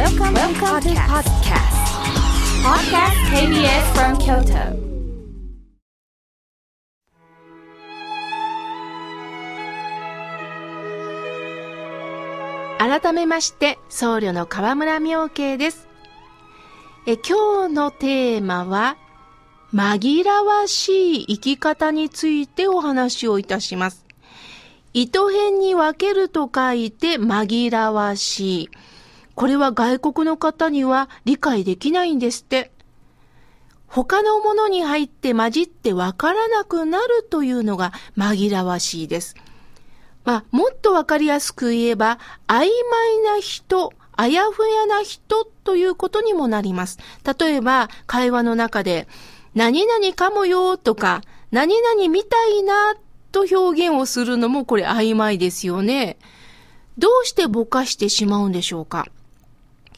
[0.00, 1.76] Welcome, Welcome to podcast.
[2.64, 4.72] Podcast KBS from Kyoto.
[12.78, 15.86] 改めまして、僧侶の河村明慶です。
[17.06, 18.96] え今日のテーマは、
[19.74, 24.06] 紛らわしい生き方についてお話をいたします。
[24.94, 28.70] 糸辺に分けると書いて紛らわしい。
[29.40, 32.72] これは外国の方には理解できないんですって。
[33.86, 39.34] 他のものに入って混じって分からなくなるというのが紛らわしいです。
[40.26, 42.18] まあ、もっとわかりやすく言えば、
[42.48, 42.68] 曖昧
[43.24, 46.98] な人、あやふやな人ということにもなります。
[47.38, 49.08] 例えば、会話の中で、
[49.54, 52.94] 何々かもよとか、何々みたいな
[53.32, 56.18] と表現をするのもこれ曖昧ですよね。
[56.98, 59.06] どうしてぼかしてしまうんでしょうか？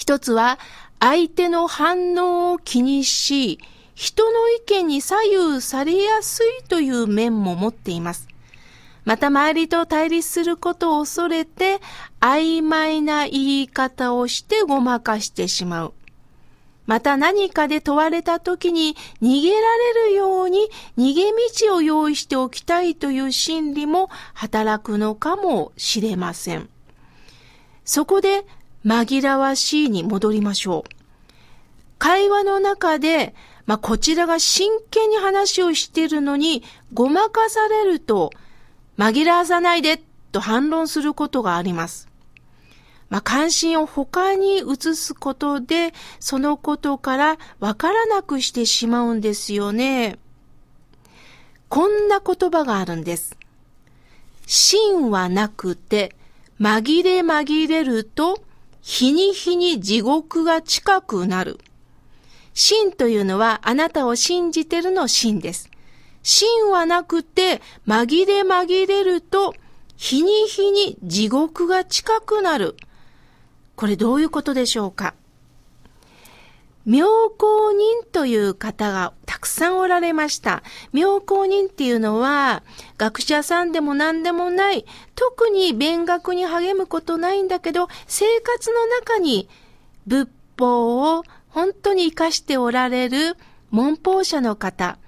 [0.00, 0.58] 一つは、
[0.98, 3.58] 相手の反応を気にし、
[3.94, 8.26] 人の意見に左右されやすいという面も持っています。
[9.04, 11.82] また周りと対立することを恐れて
[12.18, 15.92] 曖昧な言い方をしてごまかしてしまう。
[16.86, 21.24] また何かで問われた時に逃げられるように逃げ
[21.66, 26.70] 道を用意しておきたいという心理も働くのかもしれません。
[27.84, 28.46] そこで
[28.84, 30.90] 紛らわしいに戻りましょう。
[31.98, 33.34] 会話の中で、
[33.66, 38.32] まあ、こちらが真剣に話をしているのにごまかされると
[38.98, 42.08] 紛らわさないでと反論することがあります。
[43.10, 50.18] まあ、関心を他に移すことで、そのことからわからなくしてしまうんですよね。
[51.68, 53.36] こんな言葉があるんです。
[54.46, 56.14] 真はなくて、
[56.60, 58.42] 紛れ紛れると、
[58.82, 61.58] 日に日に地獄が近くなる。
[62.54, 65.70] 真というのはあなたを信じてるの真です。
[66.22, 69.54] 真はなくて、紛れ紛れると、
[69.96, 72.76] 日に日に地獄が近くなる。
[73.76, 75.14] これどういうことでしょうか？
[76.90, 80.64] 妙高人という方がたくさんおられました。
[80.92, 82.64] 妙高人っていうのは、
[82.98, 84.84] 学者さんでも何でもない、
[85.14, 89.48] 特に勉学に励むことないんだけど、生活の中に
[90.08, 90.28] 仏
[90.58, 93.36] 法を本当に活かしておられる
[93.70, 94.98] 文法者の方、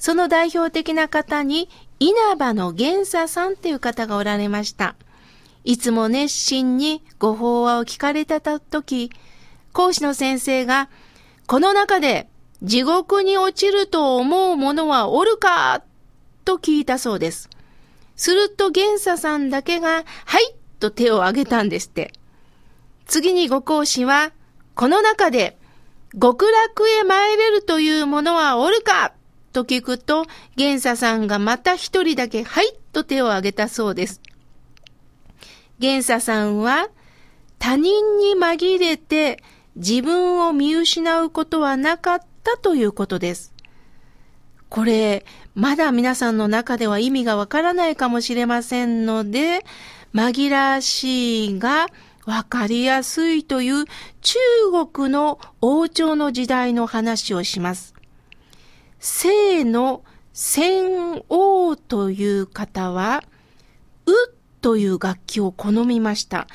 [0.00, 1.68] その代表的な方に、
[2.00, 4.96] 稲葉の玄佐さんという方がおられました。
[5.62, 9.12] いつも熱心にご法話を聞かれたとき、
[9.72, 10.88] 講師の先生が、
[11.48, 12.28] この中で
[12.62, 15.82] 地獄に落ちると思う者はおるか？
[16.44, 17.48] と聞いたそうです。
[18.16, 22.12] すると玄佐さんだけが、はいと手を挙げたんですって。
[23.06, 24.32] 次にご講師は、
[24.74, 25.56] この中で
[26.20, 29.14] 極楽へ参れるという者はおるか？
[29.54, 30.26] と聞くと、
[30.56, 34.20] 玄佐さんがまた一人だけ、はいと手を挙げたそうです。
[35.78, 36.90] 玄佐さんは、
[37.58, 39.42] 他人に紛れて
[39.78, 43.54] 自分を見失うことはなかったということです。
[44.68, 45.24] これ、
[45.54, 49.64] まだ皆さんの中では意味がわからないかもしれませんので、
[50.14, 51.86] 紛らわしいが
[52.26, 53.84] わかりやすいという
[54.20, 54.38] 中
[54.92, 57.94] 国の王朝の時代の話をします。
[59.00, 60.02] 清の
[60.32, 63.22] 仙王という方は、
[64.06, 64.12] う
[64.60, 66.48] という楽器を好みました。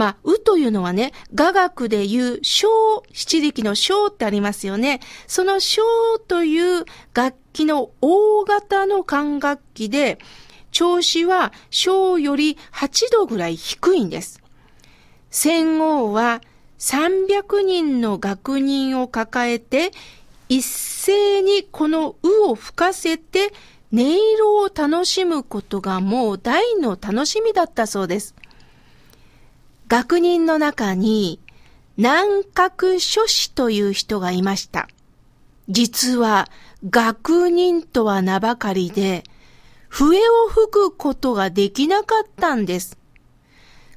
[0.00, 2.70] まあ、うというのはね、雅楽で言う小、
[3.12, 5.00] 七力の小ってありますよね。
[5.26, 5.82] その小
[6.26, 10.16] という楽器の大型の管楽器で、
[10.70, 14.40] 調子は小より8度ぐらい低いんです。
[15.28, 16.40] 仙王は
[16.78, 19.90] 300人の学人を抱えて、
[20.48, 23.52] 一斉にこのうを吹かせて
[23.92, 28.34] 音色を楽しむことがもう大の楽しみだったそうです。
[29.90, 31.40] 学人の中に
[31.96, 34.88] 南閣書士という人がいました。
[35.68, 36.48] 実は
[36.88, 39.24] 学人とは名ばかりで
[39.88, 42.98] 笛を吹くことができなかったんです。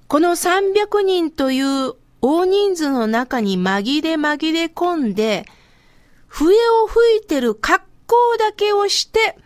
[0.08, 1.94] この300人という
[2.24, 5.46] 大人数の中に紛れ紛れ込んで
[6.28, 9.38] 笛を吹いてる格好だけをして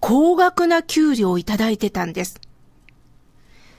[0.00, 2.40] 高額な給料をいただいてたんです。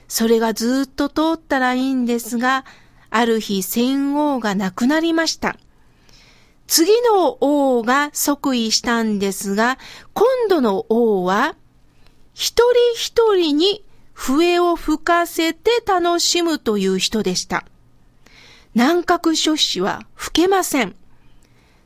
[0.08, 2.64] それがずっと通ったらいいんですが、
[3.10, 5.56] ある日戦王が亡くなりました。
[6.66, 9.78] 次の王が即位したんですが、
[10.14, 11.56] 今度の王は、
[12.34, 17.64] 一人一人に笛を吹かせて楽しむという人でした。
[18.74, 20.94] 南郭諸子は吹けません。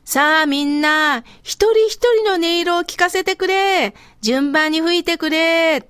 [0.04, 3.94] さあみんな、一人一人の音色を聞かせてくれ。
[4.20, 5.88] 順番に吹いてくれ。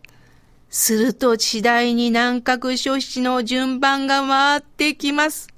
[0.73, 5.49] すると次第に南郭諸子の順番が回ってきます。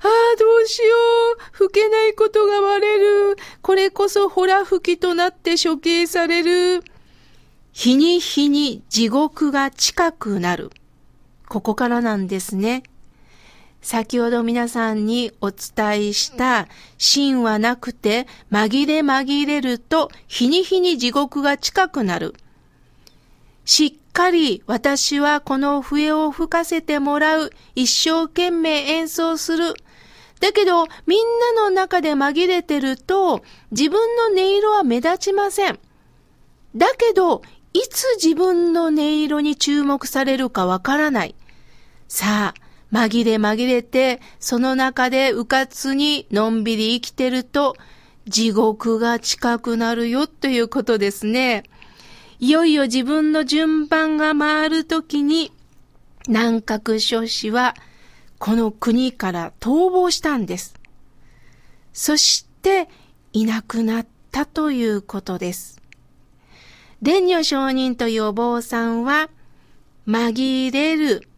[0.00, 0.94] ああ、どうしよ
[1.36, 1.38] う。
[1.52, 3.36] 吹けないことが割れる。
[3.60, 6.82] これこそほら吹きとなって処刑される。
[7.72, 10.70] 日に日に地獄が近くなる。
[11.50, 12.82] ここからなんですね。
[13.82, 16.66] 先ほど皆さんにお伝えした
[16.96, 22.34] 真はなくて紛れ紛れると日に日に地獄が近くなる。
[23.64, 27.50] しっかり私はこの笛を吹かせてもらう。
[27.74, 29.74] 一生懸命演奏する。
[30.40, 31.26] だけどみん
[31.56, 35.78] なの中で紛れてると自分の音色は目立ちません。
[36.74, 37.42] だけど
[37.74, 41.34] いつ自分の音色に注目されるかわからない。
[42.08, 47.74] さあ、紛れ紛れて、その中で迂闊にのんびり生きてると、
[48.26, 51.64] 地獄が近くなるよということですね。
[52.42, 55.52] いよいよ自分の順番が回るときに、
[56.26, 57.76] 南郭諸子は、
[58.40, 60.74] この国から逃亡したんです。
[61.92, 62.88] そして、
[63.32, 65.80] いなくなったということです。
[67.00, 69.30] 蓮如上人というお坊さんは、
[70.08, 71.28] 紛れる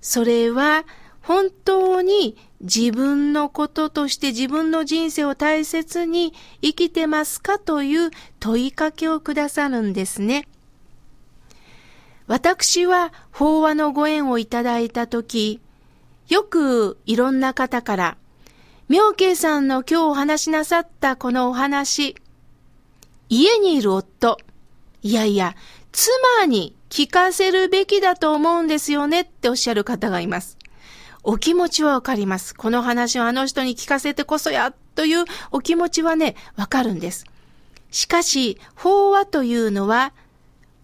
[0.00, 0.86] それは
[1.20, 8.10] 本当に自分のこととして自分の人生を大切に生きてますかという
[8.40, 10.48] 問いかけをくださるんですね。
[12.26, 15.60] 私は法話のご縁をいただいたとき、
[16.28, 18.16] よくいろんな方から、
[18.88, 22.16] 妙慶さんの今日お話しなさったこのお話、
[23.30, 24.36] 家にいる夫、
[25.02, 25.54] いやいや、
[25.92, 30.57] 妻に聞かせるべきだと思うんですよねっておっしゃる方がいます。
[31.22, 32.54] お気持ちはわかります。
[32.54, 37.26] この話をあの人に聞かせてこそやというお気持ちはね、わかるんです。
[37.90, 40.12] しかし、法話というのは、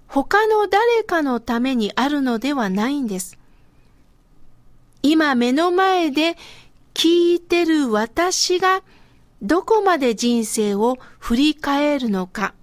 [0.07, 3.39] 他の誰かのためにあるのではないんです。
[5.03, 6.37] 今目の前で
[6.95, 8.83] 聞いてる私が
[9.43, 12.55] どこまで人生を振り返るのか。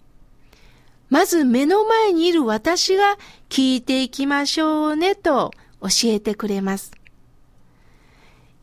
[1.10, 3.18] まず目の前にいる私が
[3.50, 5.52] 聞いていきましょうねと
[5.82, 6.94] 教えてくれます。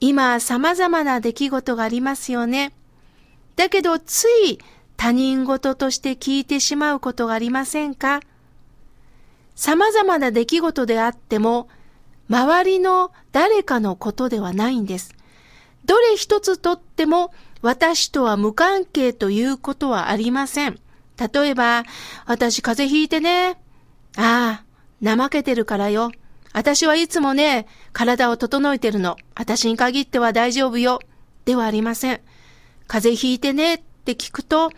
[0.00, 2.72] 今様々な出来事がありますよね。
[3.56, 4.58] だけどつい
[4.96, 8.20] 他人事として聞いてしまうことがありませんか？
[9.54, 11.68] 様々な出来事であっても、
[12.28, 15.14] 周りの誰かのことではないんです。
[15.84, 20.78] どれ一つとっても私とは無関係ということはありません。
[21.18, 21.82] 例えば、
[22.26, 23.58] 私風邪ひいてね。
[24.16, 24.64] ああ、
[25.02, 26.12] 怠けてるからよ。
[26.52, 29.16] 私はいつもね、体を整えてるの。
[29.34, 31.00] 私に限っては大丈夫よ。
[31.44, 32.20] ではありません。
[32.86, 34.70] 風邪ひいてねって聞くと、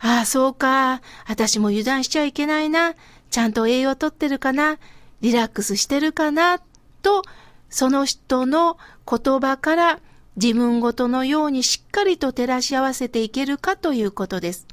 [0.00, 1.00] ああ、そうか。
[1.26, 2.94] 私も油断しちゃいけないな。
[3.30, 4.78] ちゃんと栄養とってるかな。
[5.22, 6.60] リラックスしてるかな。
[7.02, 7.22] と、
[7.70, 8.76] その人の
[9.08, 10.00] 言葉から
[10.36, 14.66] 自分ごとのようにしっかりと照らし合わせていけるかということです。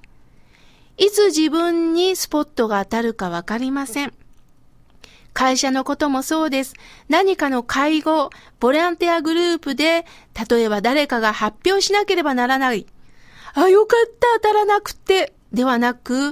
[0.97, 4.13] いつ自分にスポットが当たるかわかりません。
[5.33, 6.73] 会社のこともそうです。
[7.09, 8.29] 何かの会合、
[8.59, 10.05] ボランティアグループで、
[10.49, 12.85] 例えば誰かが発表しなければならない。
[13.53, 15.33] あ、よかった、当たらなくて。
[15.53, 16.31] ではなく、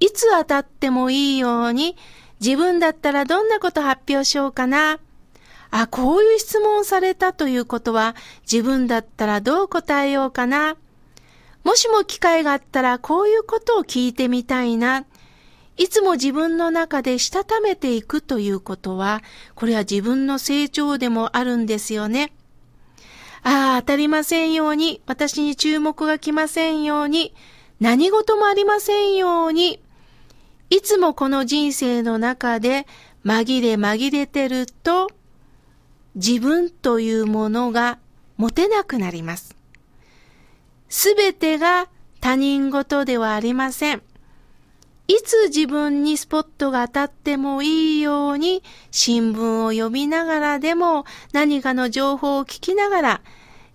[0.00, 1.96] いつ当たってもいいように、
[2.40, 4.98] 自分だったらどんなこと発表しようかな。
[5.70, 8.16] あ、こういう質問されたということは、
[8.50, 10.76] 自分だったらどう答えようかな。
[11.64, 15.04] もしも機会があったらこういうことを聞いてみたいな。
[15.78, 19.22] いつも自分の中でしたためていくということは、
[19.54, 22.32] これは自分の成長でもあるんですよね。
[23.44, 27.32] ああ、当たりませんように、私に注目が来ませんように、
[27.78, 29.80] 何事もありませんように、
[30.68, 32.86] いつもこの人生の中で
[33.24, 35.08] 紛れ紛れてると、
[36.16, 37.98] 自分というものが
[38.36, 39.54] 持てなくなります。
[40.88, 41.88] すべてが
[42.20, 44.02] 他人事ではありません。
[45.08, 53.20] いつ自分にスポットが当たってもいいように新聞を読みながらでも何かの情報を聞きながら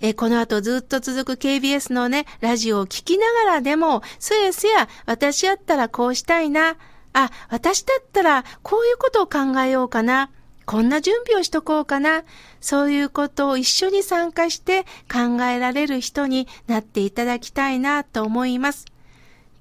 [0.04, 6.75] えこの後ずっと続く KBS のね、ラジオを聞きながらでも、そやそや、私やったらこうしたいな。
[7.13, 10.30] あ、私だったらこういうことを考えようかな。
[10.66, 12.24] こんな準備をしとこうかな。
[12.60, 18.86] そういうことを一緒に参加して考えられる人になっていただきたいなと思います。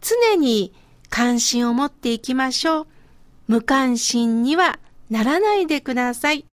[0.00, 0.72] 常に
[1.12, 2.86] 関心を持っていきましょう。
[3.46, 4.78] 無関心には
[5.10, 6.46] ならないでください。